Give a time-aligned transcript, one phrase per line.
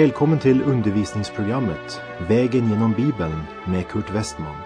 [0.00, 4.56] Välkommen till undervisningsprogrammet Vägen genom Bibeln med Kurt Westman.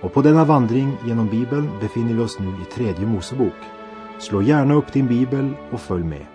[0.00, 3.52] Och på denna vandring genom Bibeln befinner vi oss nu i tredje Mosebok.
[4.18, 6.26] Slå gärna upp din bibel och följ med.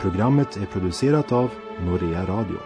[0.00, 1.50] Programmet är producerat av
[1.86, 2.58] Norea Radio.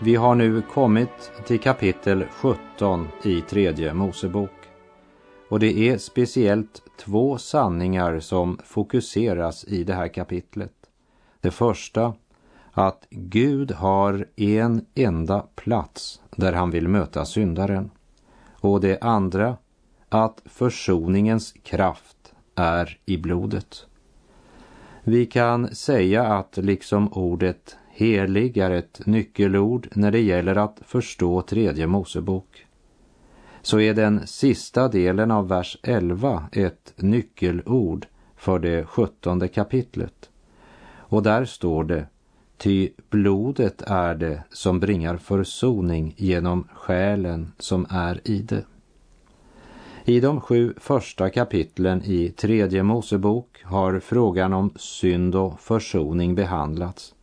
[0.00, 4.55] Vi har nu kommit till kapitel 17 i tredje Mosebok.
[5.48, 10.72] Och det är speciellt två sanningar som fokuseras i det här kapitlet.
[11.40, 12.14] Det första,
[12.72, 17.90] att Gud har en enda plats där han vill möta syndaren.
[18.60, 19.56] Och det andra,
[20.08, 23.86] att försoningens kraft är i blodet.
[25.02, 31.42] Vi kan säga att liksom ordet helig är ett nyckelord när det gäller att förstå
[31.42, 32.65] tredje Mosebok.
[33.66, 40.30] Så är den sista delen av vers 11 ett nyckelord för det sjuttonde kapitlet.
[40.96, 42.06] Och där står det,
[42.56, 48.64] ty blodet är det som bringar försoning genom själen som är i det.
[50.04, 57.14] I de sju första kapitlen i tredje Mosebok har frågan om synd och försoning behandlats.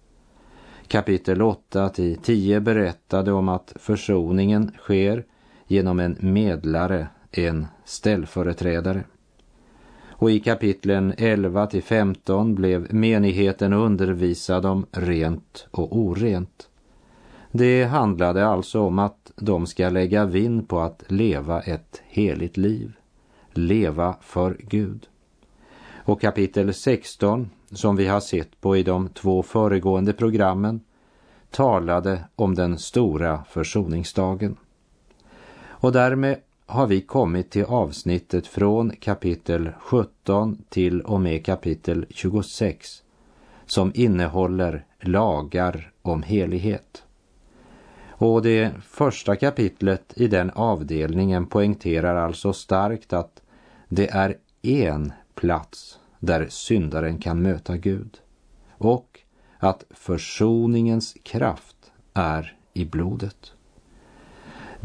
[0.88, 5.26] Kapitel 8 till 10 berättade om att försoningen sker
[5.74, 9.04] genom en medlare, en ställföreträdare.
[10.10, 16.70] Och i kapitlen 11 till 15 blev menigheten undervisad om rent och orent.
[17.52, 22.94] Det handlade alltså om att de ska lägga vind på att leva ett heligt liv,
[23.52, 25.08] leva för Gud.
[26.06, 30.82] Och kapitel 16 som vi har sett på i de två föregående programmen,
[31.52, 34.58] talade om den stora försoningsdagen.
[35.84, 43.04] Och därmed har vi kommit till avsnittet från kapitel 17 till och med kapitel 26
[43.66, 47.04] som innehåller lagar om helighet.
[48.08, 53.42] Och det första kapitlet i den avdelningen poängterar alltså starkt att
[53.90, 58.18] det är en plats där syndaren kan möta Gud
[58.78, 59.20] och
[59.60, 63.54] att försoningens kraft är i blodet.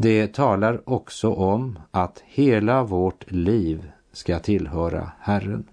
[0.01, 5.63] Det talar också om att hela vårt liv ska tillhöra Herren.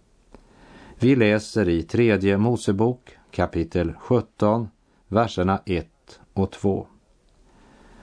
[0.98, 4.68] Vi läser i tredje Mosebok kapitel 17,
[5.08, 5.86] verserna 1
[6.32, 6.86] och 2.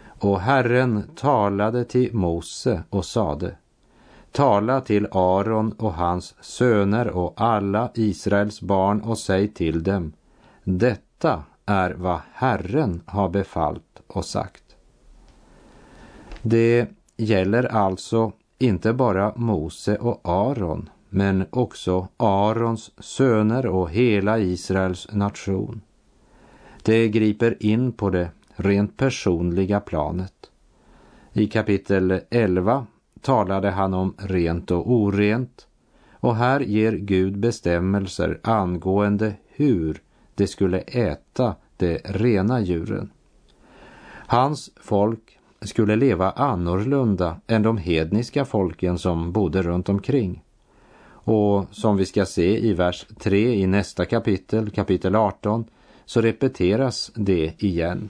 [0.05, 3.55] Och Herren talade till Mose och sade
[4.31, 10.13] Tala till Aron och hans söner och alla Israels barn och säg till dem
[10.63, 14.62] Detta är vad Herren har befallt och sagt.
[16.45, 16.87] Det
[17.17, 25.81] gäller alltså inte bara Mose och Aron men också Arons söner och hela Israels nation.
[26.83, 30.33] Det griper in på det rent personliga planet.
[31.33, 32.87] I kapitel 11
[33.21, 35.67] talade han om rent och orent
[36.11, 40.01] och här ger Gud bestämmelser angående hur
[40.35, 43.09] de skulle äta de rena djuren.
[44.27, 50.43] Hans folk skulle leva annorlunda än de hedniska folken som bodde runt omkring.
[51.25, 55.65] Och som vi ska se i vers 3 i nästa kapitel, kapitel 18,
[56.05, 58.09] så repeteras det igen.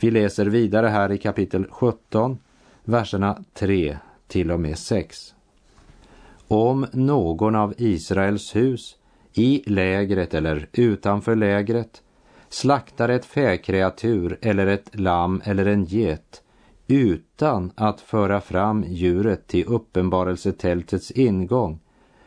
[0.00, 2.38] Vi läser vidare här i kapitel 17,
[2.84, 5.34] verserna 3 till och med 6.
[6.48, 8.96] Om någon av Israels hus
[9.32, 12.02] i lägret eller utanför lägret
[12.48, 16.42] slaktar ett fäkreatur eller ett lamm eller en get
[16.86, 21.80] utan att föra fram djuret till uppenbarelsetältets ingång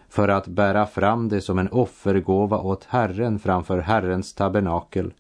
[0.10, 5.14] för att bära fram det som en offergåva åt Herren framför Herrens tabernakel,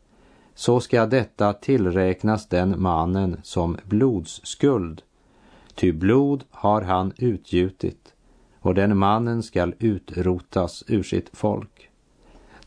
[0.55, 5.01] så ska detta tillräknas den mannen som blodsskuld.
[5.75, 8.13] Ty blod har han utgjutit,
[8.59, 11.89] och den mannen skall utrotas ur sitt folk.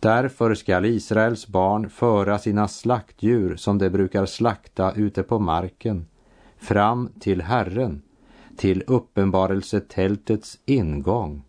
[0.00, 6.06] Därför skall Israels barn föra sina slaktdjur som de brukar slakta ute på marken
[6.61, 8.03] fram till Herren,
[8.57, 11.43] till uppenbarelsetältets ingång,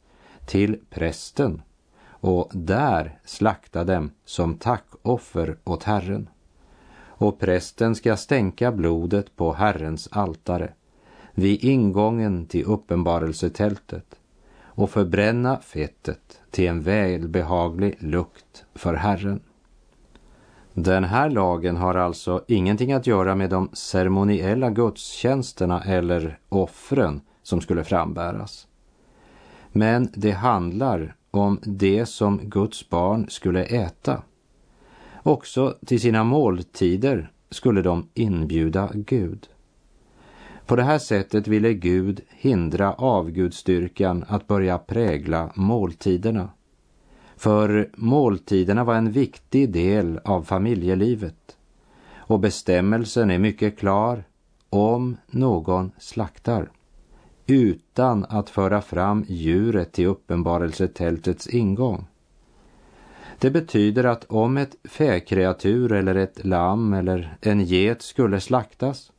[0.46, 1.62] till prästen
[2.08, 6.30] och där slakta dem som tackoffer åt Herren.
[7.06, 10.74] Och prästen ska stänka blodet på Herrens altare
[11.34, 14.16] vid ingången till uppenbarelsetältet
[14.60, 19.42] och förbränna fettet till en välbehaglig lukt för Herren.
[20.74, 27.62] Den här lagen har alltså ingenting att göra med de ceremoniella gudstjänsterna eller offren som
[27.62, 28.68] skulle frambäras.
[29.72, 34.22] Men det handlar om det som Guds barn skulle äta.
[35.24, 39.48] Också till sina måltider skulle de inbjuda Gud.
[40.66, 46.50] På det här sättet ville Gud hindra avgudstyrkan att börja prägla måltiderna.
[47.42, 51.58] För måltiderna var en viktig del av familjelivet.
[52.16, 54.24] Och bestämmelsen är mycket klar
[54.70, 56.72] om någon slaktar
[57.48, 62.06] utan att föra fram djuret till uppenbarelsetältets ingång.
[63.40, 69.12] Det betyder att om ett fäkreatur eller ett lamm eller en get skulle slaktas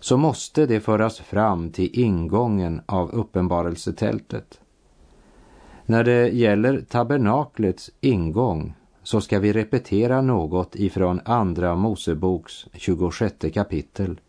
[0.00, 4.60] så måste det föras fram till ingången av uppenbarelsetältet.
[5.86, 14.20] När det gäller tabernaklets ingång så ska vi repetera något ifrån Andra Moseboks 26 kapitel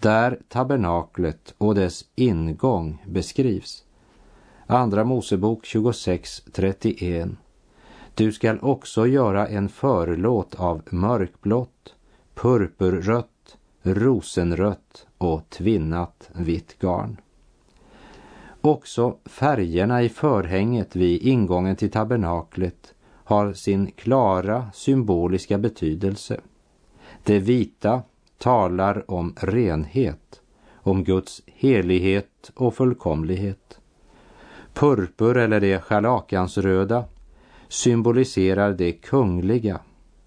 [0.00, 3.84] där tabernaklet och dess ingång beskrivs.
[4.66, 7.36] Andra Mosebok 26.31
[8.14, 11.94] Du skall också göra en förlåt av mörkblått,
[12.34, 17.16] purpurrött, rosenrött och tvinnat vitt garn.
[18.66, 26.40] Också färgerna i förhänget vid ingången till tabernaklet har sin klara symboliska betydelse.
[27.24, 28.02] Det vita
[28.38, 30.40] talar om renhet,
[30.74, 33.80] om Guds helighet och fullkomlighet.
[34.74, 37.04] Purpur eller det scharlakansröda
[37.68, 39.80] symboliserar det kungliga.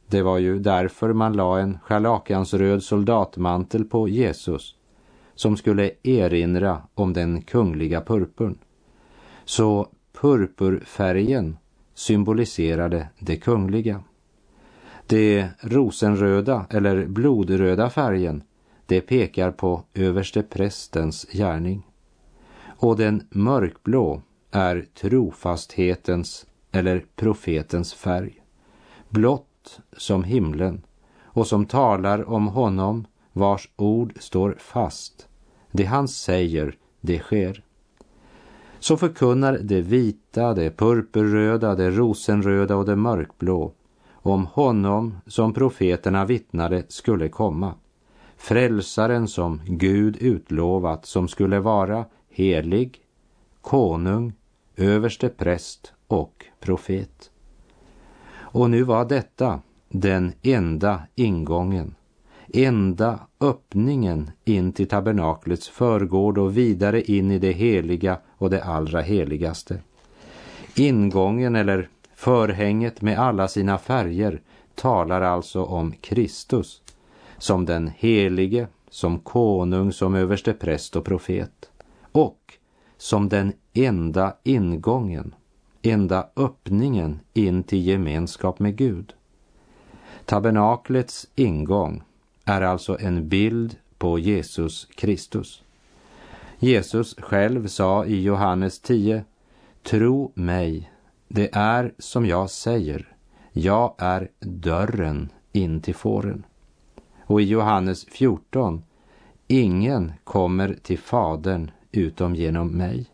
[0.08, 4.76] Det var ju därför man la en scharlakansröd soldatmantel på Jesus
[5.40, 8.58] som skulle erinra om den kungliga purpurn.
[9.46, 9.88] Så
[10.22, 11.58] purpurfärgen
[11.94, 14.04] symboliserade det kungliga.
[15.08, 18.44] Det rosenröda eller blodröda färgen,
[18.86, 21.88] det pekar på överste prästens gärning.
[22.66, 24.22] Och den mörkblå
[24.52, 28.42] är trofasthetens eller profetens färg.
[29.10, 30.82] Blått som himlen
[31.24, 35.29] och som talar om honom vars ord står fast.
[35.72, 37.64] Det han säger, det sker.
[38.80, 43.74] Så förkunnar det vita, det purpurröda, det rosenröda och det mörkblå
[44.12, 47.74] om honom som profeterna vittnade skulle komma.
[48.38, 53.02] Frälsaren som Gud utlovat som skulle vara helig,
[53.62, 54.34] konung,
[54.76, 57.32] överste präst och profet.
[58.32, 61.96] Och nu var detta den enda ingången,
[62.54, 69.02] enda öppningen in till tabernaklets förgård och vidare in i det heliga och det allra
[69.02, 69.82] heligaste.
[70.76, 74.42] Ingången eller Förhänget med alla sina färger
[74.76, 76.82] talar alltså om Kristus
[77.38, 81.70] som den helige, som konung, som överste präst och profet
[82.12, 82.54] och
[82.98, 85.36] som den enda ingången,
[85.82, 89.14] enda öppningen in till gemenskap med Gud.
[90.26, 92.04] Tabernaklets ingång
[92.50, 95.64] är alltså en bild på Jesus Kristus.
[96.60, 99.24] Jesus själv sa i Johannes 10,
[99.84, 100.92] Tro mig,
[101.28, 103.16] det är som jag säger,
[103.52, 106.46] jag är dörren in till fåren.
[107.26, 108.84] Och i Johannes 14,
[109.48, 113.06] ingen kommer till Fadern utom genom mig.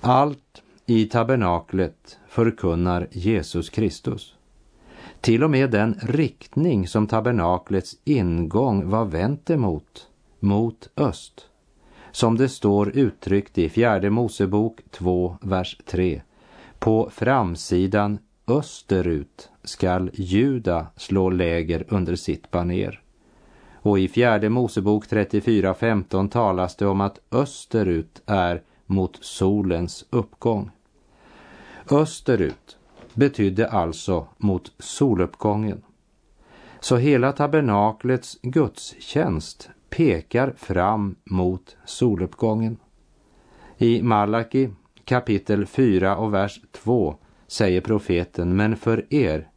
[0.00, 4.34] Allt i tabernaklet förkunnar Jesus Kristus.
[5.22, 10.08] Till och med den riktning som tabernaklets ingång var vänt emot,
[10.40, 11.46] mot öst.
[12.12, 16.22] Som det står uttryckt i fjärde Mosebok 2, vers 3
[16.78, 23.02] på framsidan österut skall Juda slå läger under sitt baner.
[23.74, 30.70] Och i fjärde Mosebok 34.15 talas det om att österut är mot solens uppgång.
[31.90, 32.76] Österut
[33.14, 35.82] betydde alltså mot soluppgången.
[36.80, 42.76] Så hela tabernaklets gudstjänst pekar fram mot soluppgången.
[43.78, 44.70] I Malaki
[45.04, 47.16] kapitel 4 och vers 2
[47.46, 49.48] säger profeten, men för er,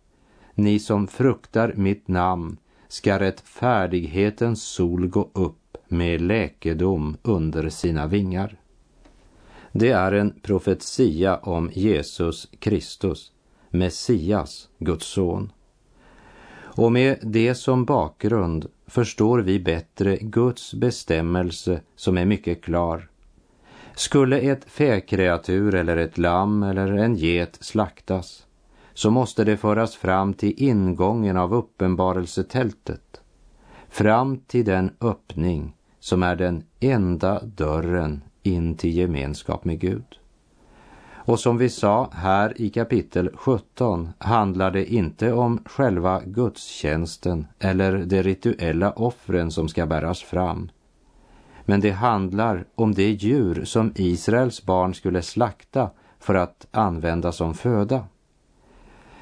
[0.54, 2.58] ni som fruktar mitt namn,
[2.88, 8.58] ska rättfärdighetens sol gå upp med läkedom under sina vingar.
[9.72, 13.32] Det är en profetia om Jesus Kristus,
[13.78, 15.52] Messias, Guds son.
[16.58, 23.10] Och med det som bakgrund förstår vi bättre Guds bestämmelse som är mycket klar
[23.96, 28.46] skulle ett fäkreatur eller ett lamm eller en get slaktas
[28.94, 33.22] så måste det föras fram till ingången av uppenbarelsetältet,
[33.90, 40.20] fram till den öppning som är den enda dörren in till gemenskap med Gud.
[41.26, 47.98] Och som vi sa här i kapitel 17 handlar det inte om själva gudstjänsten eller
[48.06, 50.70] de rituella offren som ska bäras fram.
[51.66, 55.90] Men det handlar om det djur som Israels barn skulle slakta
[56.20, 58.06] för att använda som föda.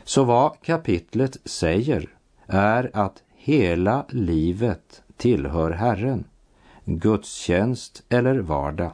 [0.04, 2.10] Så vad kapitlet säger
[2.48, 6.24] är att hela livet tillhör Herren.
[6.86, 8.92] Gudstjänst eller vardag.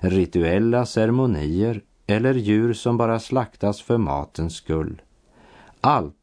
[0.00, 5.02] Rituella ceremonier eller djur som bara slaktas för matens skull.
[5.80, 6.14] Allt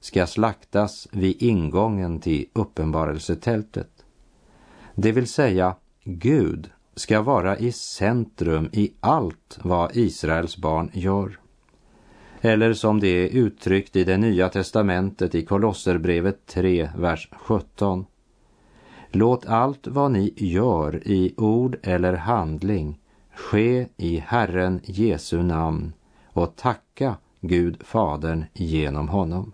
[0.00, 4.04] ska slaktas vid ingången till uppenbarelsetältet.
[4.94, 11.38] Det vill säga, Gud ska vara i centrum i allt vad Israels barn gör.
[12.40, 18.06] Eller som det är uttryckt i det nya testamentet i Kolosserbrevet 3, vers 17.
[19.10, 22.98] Låt allt vad ni gör i ord eller handling
[23.34, 25.92] ske i Herren Jesu namn
[26.26, 29.52] och tacka Gud Fadern genom honom.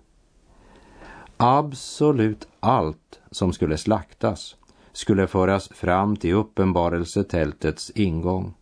[1.37, 4.57] Absolut allt som skulle slaktas
[4.93, 8.55] skulle föras fram till uppenbarelsetältets ingång.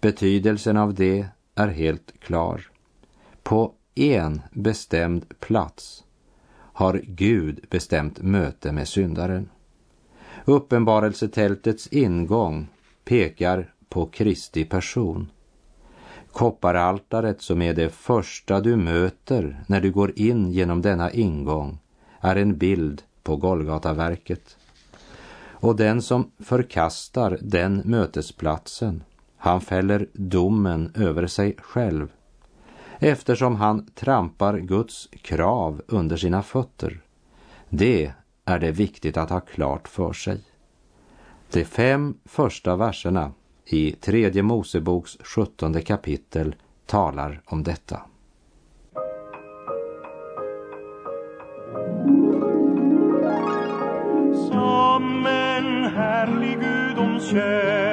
[0.00, 2.70] Betydelsen av det är helt klar.
[3.42, 6.04] På en bestämd plats
[6.54, 9.48] har Gud bestämt möte med syndaren.
[10.44, 12.68] Uppenbarelsetältets ingång
[13.04, 15.30] pekar på Kristi person.
[16.32, 21.78] Kopparaltaret som är det första du möter när du går in genom denna ingång
[22.20, 24.56] är en bild på Golgataverket.
[25.50, 29.04] Och den som förkastar den mötesplatsen,
[29.36, 32.08] han fäller domen över sig själv
[32.98, 37.00] eftersom han trampar Guds krav under sina fötter.
[37.68, 38.12] Det
[38.44, 40.40] är det viktigt att ha klart för sig.
[41.50, 43.32] De fem första verserna
[43.72, 46.54] i tredje Moseboks sjuttonde kapitel
[46.86, 48.00] talar om detta.
[54.48, 57.91] Som en härlig gudomskälla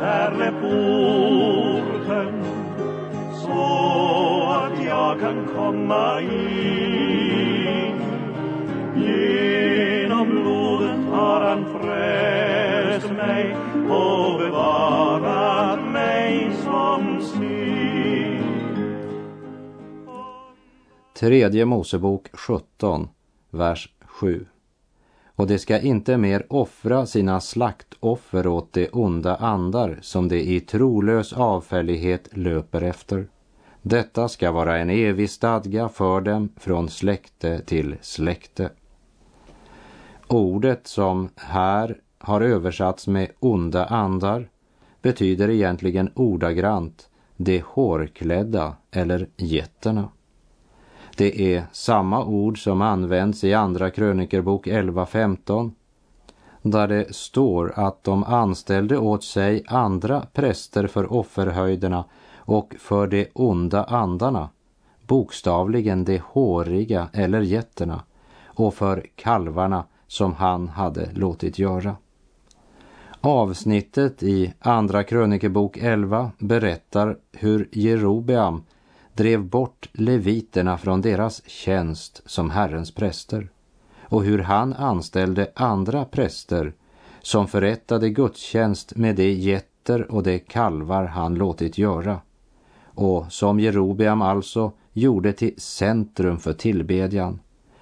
[0.00, 2.44] Herre, porten
[3.32, 8.00] så att jag kan komma in.
[8.96, 13.56] Genom blodet har han frälst mig
[13.90, 18.42] och bevarat mig som sin.
[21.18, 23.08] Tredje Mosebok 17,
[23.50, 24.46] vers 7.
[25.38, 30.60] Och det ska inte mer offra sina slaktoffer åt de onda andar som de i
[30.60, 33.26] trolös avfällighet löper efter.
[33.82, 38.70] Detta ska vara en evig stadga för dem från släkte till släkte.
[40.26, 44.48] Ordet som här har översatts med onda andar
[45.02, 50.08] betyder egentligen ordagrant de hårklädda eller getterna.
[51.18, 55.70] Det är samma ord som används i Andra krönikerbok 11.15
[56.62, 62.04] där det står att de anställde åt sig andra präster för offerhöjderna
[62.36, 64.48] och för de onda andarna,
[65.06, 68.02] bokstavligen de håriga eller getterna,
[68.44, 71.96] och för kalvarna som han hade låtit göra.
[73.20, 78.62] Avsnittet i Andra krönikebok 11 berättar hur Jerobeam
[79.18, 83.48] drev bort leviterna från deras tjänst som Herrens präster
[84.02, 86.72] och hur han anställde andra präster
[87.22, 92.20] som förrättade gudstjänst med de getter och de kalvar han låtit göra
[92.84, 97.40] och som Jerobeam alltså gjorde till centrum för tillbedjan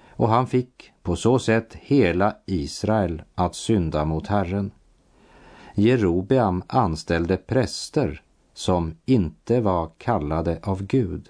[0.09, 4.71] och han fick på så sätt hela Israel att synda mot Herren.
[5.75, 8.21] Jerobeam anställde präster
[8.57, 11.29] som inte var kallade av Gud,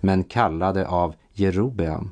[0.00, 2.10] men kallade av Jerobeam.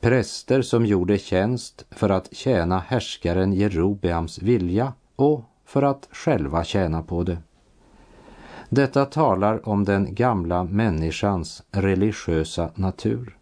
[0.00, 7.02] Präster som gjorde tjänst för att tjäna härskaren Jerobeams vilja och för att själva tjäna
[7.02, 7.38] på det.
[8.68, 13.36] Detta talar om den gamla människans religiösa natur.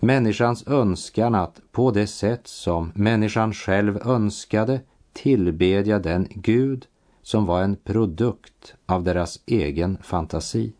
[0.00, 4.80] Människans önskan att på det sätt som människan själv önskade
[5.12, 6.86] tillbedja den Gud
[7.28, 10.72] som var en produkt av deras egen fantasi.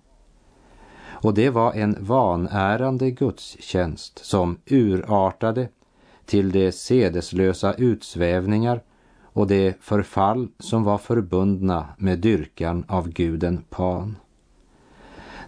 [1.06, 5.68] Och det var en vanärande gudstjänst som urartade
[6.24, 8.82] till de sedeslösa utsvävningar
[9.22, 14.16] och det förfall som var förbundna med dyrkan av guden Pan.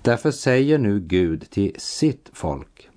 [0.02, 2.88] Därför säger nu Gud till sitt folk,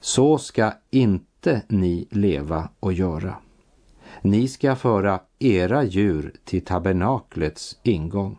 [0.00, 3.34] så ska inte ni leva och göra.
[4.22, 8.38] Ni ska föra era djur till tabernaklets ingång.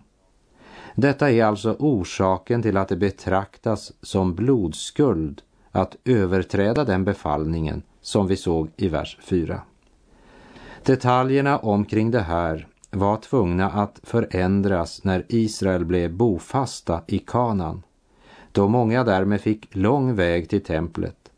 [0.95, 8.27] Detta är alltså orsaken till att det betraktas som blodskuld att överträda den befallningen som
[8.27, 9.61] vi såg i vers 4.
[10.83, 17.83] Detaljerna omkring det här var tvungna att förändras när Israel blev bofasta i Kanan,
[18.51, 21.31] då många därmed fick lång väg till templet.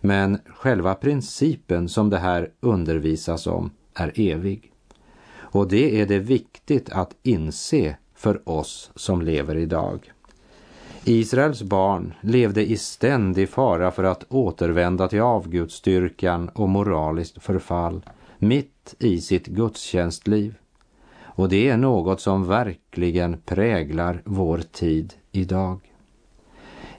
[0.00, 4.73] Men själva principen som det här undervisas om är evig.
[5.54, 10.12] Och det är det viktigt att inse för oss som lever idag.
[11.04, 18.04] Israels barn levde i ständig fara för att återvända till avgudsstyrkan och moraliskt förfall
[18.38, 20.54] mitt i sitt gudstjänstliv.
[21.20, 25.80] Och det är något som verkligen präglar vår tid idag.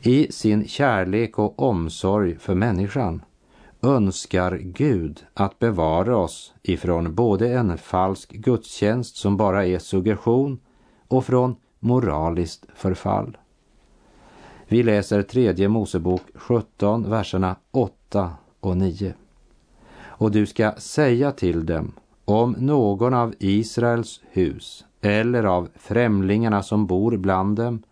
[0.02, 3.22] I sin kärlek och omsorg för människan
[3.86, 10.60] önskar Gud att bevara oss ifrån både en falsk gudstjänst som bara är suggestion
[11.08, 13.38] och från moraliskt förfall.
[14.68, 19.14] Vi läser tredje Mosebok 17, verserna 8 och 9.
[19.98, 21.92] Och du ska säga till dem,
[22.26, 27.84] om någon av Israels hus eller av främlingarna som bor bland dem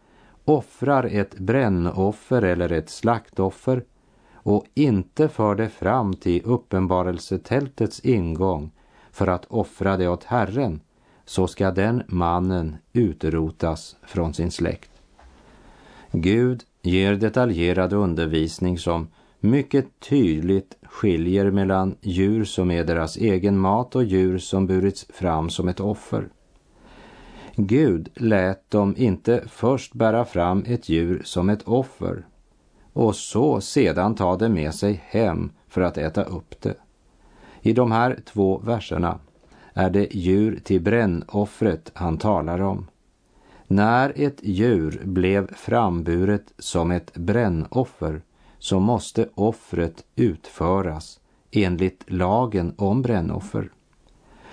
[0.45, 3.83] offrar ett brännoffer eller ett slaktoffer
[4.43, 8.71] och inte för det fram till uppenbarelsetältets ingång
[9.11, 10.81] för att offra det åt Herren,
[11.25, 14.91] så ska den mannen utrotas från sin släkt.
[16.11, 19.07] Gud ger detaljerad undervisning som
[19.39, 25.49] mycket tydligt skiljer mellan djur som är deras egen mat och djur som burits fram
[25.49, 26.29] som ett offer.
[27.55, 32.25] Gud lät dem inte först bära fram ett djur som ett offer
[32.93, 36.75] och så sedan ta det med sig hem för att äta upp det.
[37.61, 39.19] I de här två verserna
[39.73, 42.87] är det djur till brännoffret han talar om.
[43.67, 48.21] När ett djur blev framburet som ett brännoffer
[48.59, 51.19] så måste offret utföras
[51.51, 53.71] enligt lagen om brännoffer.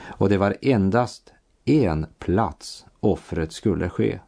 [0.02, 1.32] Och det var endast
[1.64, 4.18] en plats offret skulle ske.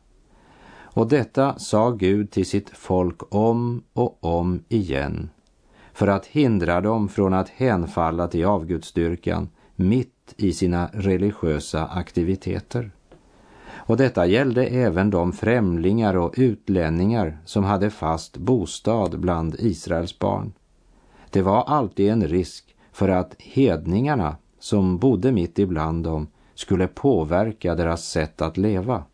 [0.94, 5.31] Och detta sa Gud till sitt folk om och om igen
[5.92, 12.90] för att hindra dem från att hänfalla till avgudsdyrkan mitt i sina religiösa aktiviteter.
[13.72, 20.52] Och detta gällde även de främlingar och utlänningar som hade fast bostad bland Israels barn.
[21.31, 27.74] Det var alltid en risk för att hedningarna som bodde mitt ibland dem skulle påverka
[27.74, 29.05] deras sätt att leva.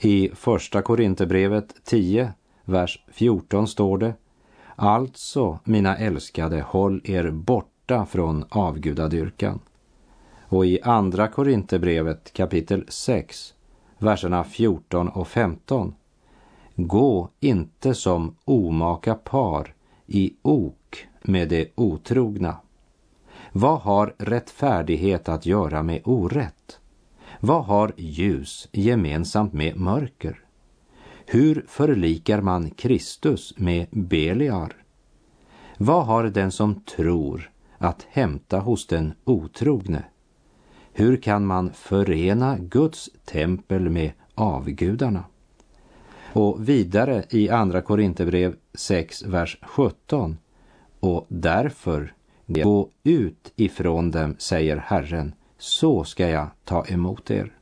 [0.00, 2.32] I Första Korinthierbrevet 10,
[2.64, 4.14] vers 14 står det
[4.76, 9.60] Alltså, mina älskade, håll er borta från avgudadyrkan.
[10.42, 13.54] Och i Andra Korinthierbrevet kapitel 6,
[13.98, 15.94] verserna 14 och 15
[16.74, 19.74] Gå inte som omaka par
[20.06, 22.56] i ok med det otrogna.
[23.52, 26.80] Vad har rättfärdighet att göra med orätt?
[27.40, 30.40] Vad har ljus gemensamt med mörker?
[31.26, 34.76] Hur förlikar man Kristus med Beliar?
[35.76, 40.04] Vad har den som tror att hämta hos den otrogne?
[40.92, 45.24] Hur kan man förena Guds tempel med avgudarna?
[46.32, 50.38] Och vidare i Andra Korinthierbrev 6, vers 17.
[51.00, 52.14] Och därför
[52.46, 57.52] gå ut ifrån dem, säger Herren, så ska jag ta emot er.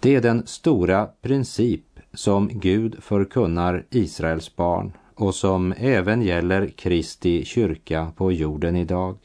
[0.00, 7.44] Det är den stora princip som Gud förkunnar Israels barn och som även gäller Kristi
[7.44, 9.18] kyrka på jorden idag.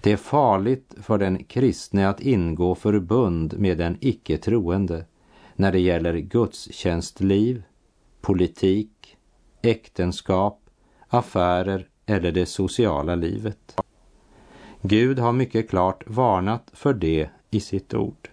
[0.00, 5.04] Det är farligt för den kristne att ingå förbund med den icke troende
[5.54, 7.62] när det gäller gudstjänstliv,
[8.20, 9.16] politik,
[9.62, 10.60] äktenskap,
[11.08, 13.85] affärer eller det sociala livet.
[14.88, 18.28] Gud har mycket klart varnat för det i sitt ord.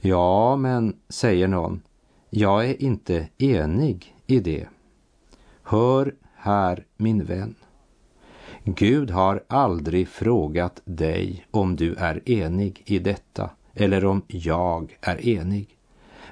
[0.00, 1.82] Ja, men, säger någon,
[2.30, 4.68] jag är inte enig i det.
[5.62, 7.54] Hör här, min vän.
[8.64, 15.28] Gud har aldrig frågat dig om du är enig i detta eller om jag är
[15.28, 15.78] enig.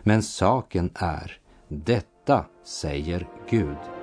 [0.03, 4.00] Men saken är, detta säger Gud.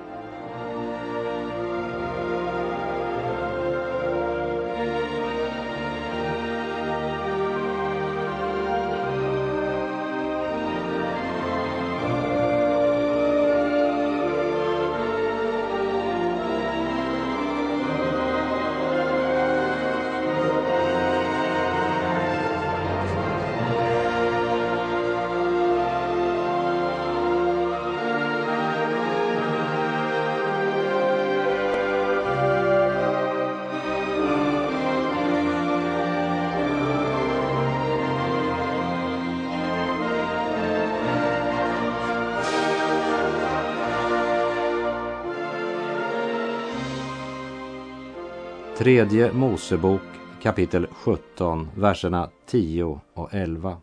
[48.78, 50.00] Tredje Mosebok
[50.42, 53.76] kapitel 17, verserna 10 och 11.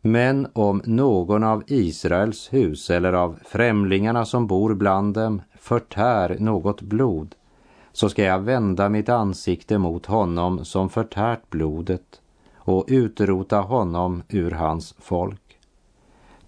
[0.00, 6.82] Men om någon av Israels hus eller av främlingarna som bor bland dem förtär något
[6.82, 7.34] blod,
[7.92, 12.20] så ska jag vända mitt ansikte mot honom som förtärt blodet
[12.54, 15.58] och utrota honom ur hans folk.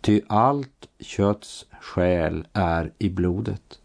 [0.00, 3.78] Ty allt kötts själ är i blodet,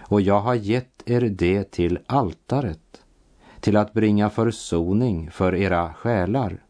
[0.00, 2.81] och jag har gett er det till altaret,
[3.62, 6.62] till att bringa försoning för era själar.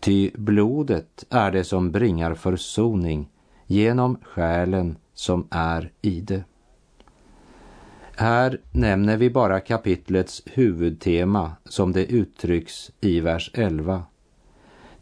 [0.00, 3.28] Ty blodet är det som bringar försoning
[3.66, 6.44] genom själen som är i det.
[8.16, 14.02] Här nämner vi bara kapitlets huvudtema som det uttrycks i vers 11.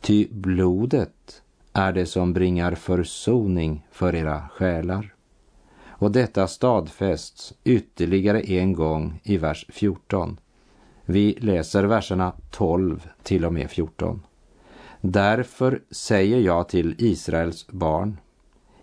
[0.00, 5.14] Ty blodet är det som bringar försoning för era själar.
[5.87, 10.38] Och detta stadfästs ytterligare en gång i vers 14.
[11.07, 14.23] Vi läser verserna 12 till och med 14.
[15.01, 18.19] Därför säger jag till Israels barn,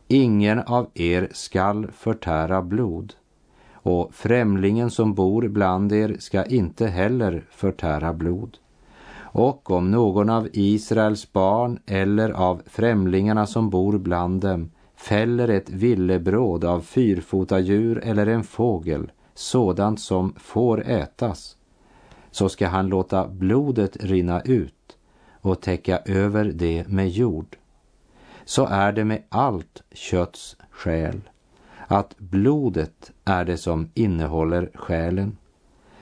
[0.08, 3.14] ingen av er skall förtära blod,
[3.74, 8.58] och främlingen som bor bland er ska inte heller förtära blod.
[9.34, 15.70] Och om någon av Israels barn eller av främlingarna som bor bland dem fäller ett
[15.70, 21.58] villebråd av fyrfota djur eller en fågel, sådant som får ätas,
[22.32, 24.98] så ska han låta blodet rinna ut
[25.42, 27.58] och täcka över det med jord.
[28.46, 31.22] Så är det med allt kötts själ,
[31.88, 35.38] att blodet är det som innehåller själen.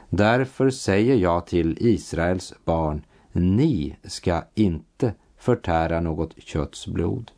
[0.10, 7.32] Därför säger jag till Israels barn, ni ska inte förtära något kötts blod.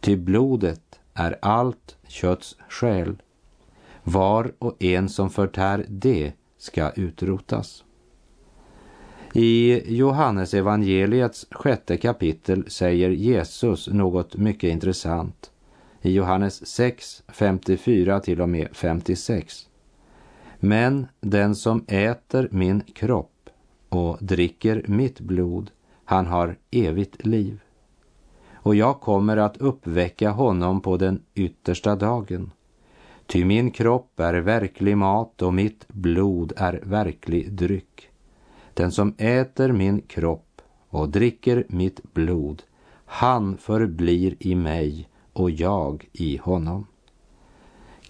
[0.00, 3.22] Ty blodet är allt kötts själ.
[4.04, 7.84] Var och en som förtär det ska utrotas.
[9.32, 15.50] I Johannes evangeliets sjätte kapitel säger Jesus något mycket intressant.
[16.02, 19.68] I Johannes 6, 54 till och med 56.
[20.60, 23.50] Men den som äter min kropp
[23.88, 25.70] och dricker mitt blod,
[26.04, 27.60] han har evigt liv.
[28.52, 32.50] Och jag kommer att uppväcka honom på den yttersta dagen.
[33.26, 38.07] Ty min kropp är verklig mat och mitt blod är verklig dryck.
[38.78, 42.62] Den som äter min kropp och dricker mitt blod,
[43.04, 46.86] han förblir i mig och jag i honom.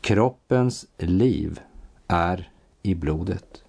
[0.00, 1.60] Kroppens liv
[2.06, 2.50] är
[2.82, 3.62] i blodet.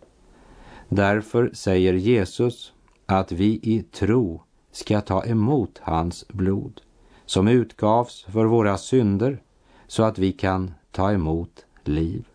[0.90, 2.74] Därför säger Jesus
[3.06, 6.82] att vi i tro ska ta emot hans blod
[7.26, 9.42] som utgavs för våra synder
[9.88, 12.28] så att vi kan ta emot liv.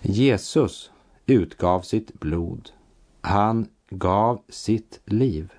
[0.00, 0.90] Jesus
[1.26, 2.70] utgav sitt blod.
[3.22, 5.52] Han gav sitt liv.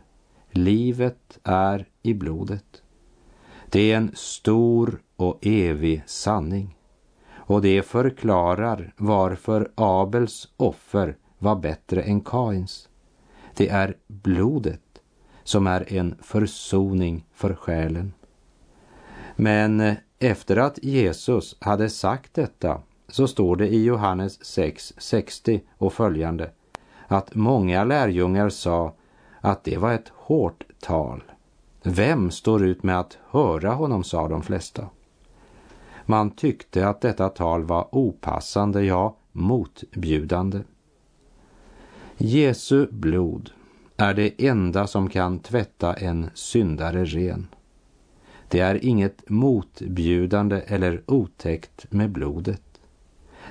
[0.51, 2.83] Livet är i blodet.
[3.69, 6.77] Det är en stor och evig sanning
[7.45, 12.89] och det förklarar varför Abels offer var bättre än Kains.
[13.55, 15.01] Det är blodet
[15.43, 18.13] som är en försoning för själen.
[19.35, 26.51] Men efter att Jesus hade sagt detta så står det i Johannes 6.60 och följande
[27.13, 28.93] att många lärjungar sa
[29.41, 31.23] att det var ett hårt tal.
[31.83, 34.89] Vem står ut med att höra honom, sa de flesta.
[36.05, 40.59] Man tyckte att detta tal var opassande, ja, motbjudande.
[42.17, 43.51] Jesu blod
[43.97, 47.47] är det enda som kan tvätta en syndare ren.
[48.47, 52.61] Det är inget motbjudande eller otäckt med blodet.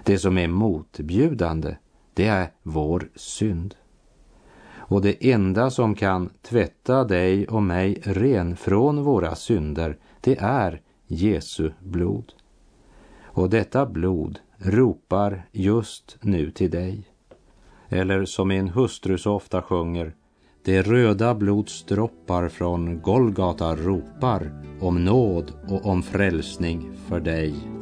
[0.05, 1.77] Det som är motbjudande,
[2.15, 3.75] det är vår synd.
[4.93, 10.81] Och det enda som kan tvätta dig och mig ren från våra synder, det är
[11.07, 12.33] Jesu blod.
[13.23, 17.05] Och detta blod ropar just nu till dig.
[17.89, 20.15] Eller som min hustru så ofta sjunger.
[20.65, 27.82] Det röda blodsdroppar från Golgata ropar om nåd och om frälsning för dig.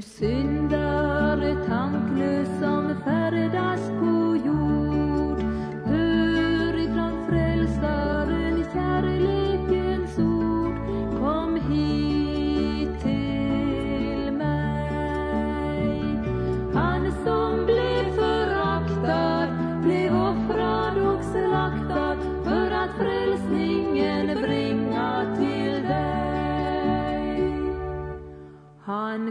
[0.00, 1.52] Du syndare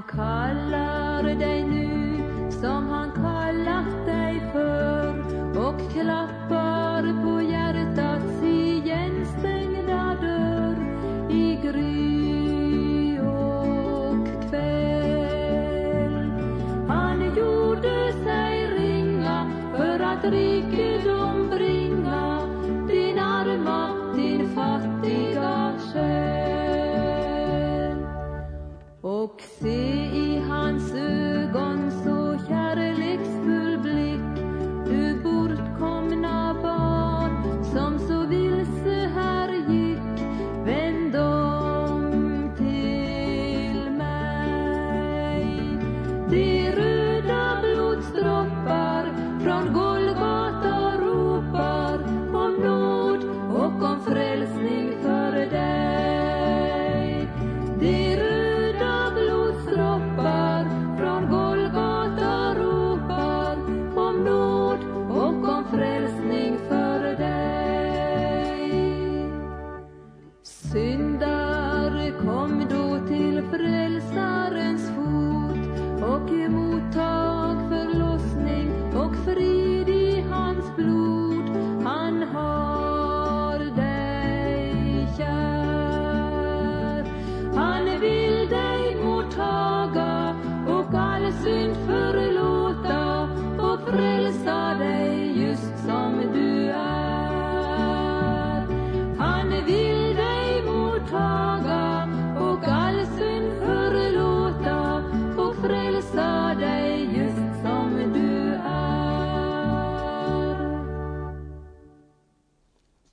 [0.08, 1.69] karlar den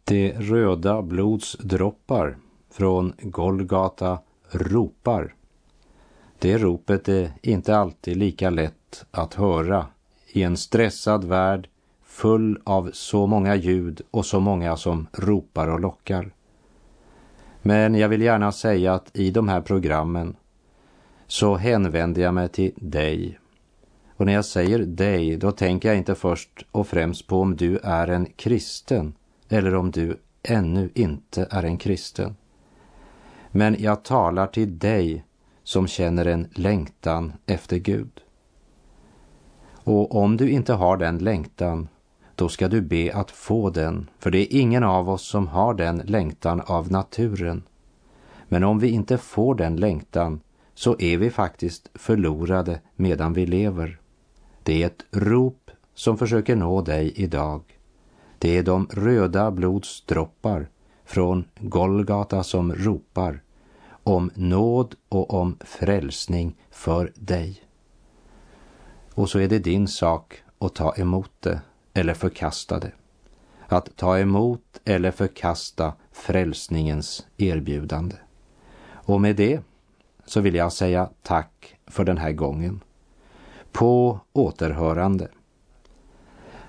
[0.08, 2.36] De röda blodsdroppar
[2.70, 4.18] från Golgata
[4.50, 5.34] ropar.
[6.38, 9.86] Det ropet är inte alltid lika lätt att höra
[10.32, 11.68] i en stressad värld
[12.04, 16.30] full av så många ljud och så många som ropar och lockar.
[17.62, 20.36] Men jag vill gärna säga att i de här programmen
[21.26, 23.38] så hänvänder jag mig till dig.
[24.16, 27.78] Och när jag säger dig, då tänker jag inte först och främst på om du
[27.78, 29.14] är en kristen
[29.48, 32.36] eller om du ännu inte är en kristen.
[33.50, 35.24] Men jag talar till dig
[35.62, 38.20] som känner en längtan efter Gud.
[39.74, 41.88] Och om du inte har den längtan,
[42.34, 45.74] då ska du be att få den, för det är ingen av oss som har
[45.74, 47.62] den längtan av naturen.
[48.48, 50.40] Men om vi inte får den längtan,
[50.74, 54.00] så är vi faktiskt förlorade medan vi lever.
[54.62, 57.75] Det är ett rop som försöker nå dig idag.
[58.38, 60.68] Det är de röda blodsdroppar
[61.04, 63.42] från Golgata som ropar
[63.88, 67.62] om nåd och om frälsning för dig.
[69.14, 71.60] Och så är det din sak att ta emot det
[71.94, 72.92] eller förkasta det.
[73.66, 78.16] Att ta emot eller förkasta frälsningens erbjudande.
[78.88, 79.60] Och med det
[80.24, 82.80] så vill jag säga tack för den här gången.
[83.72, 85.28] På återhörande.